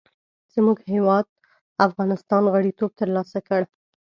[0.53, 1.25] زموږ هېواد
[1.87, 3.61] افغانستان غړیتوب تر لاسه کړ.